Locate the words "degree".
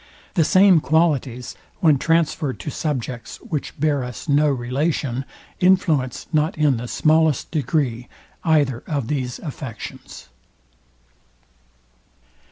7.51-8.07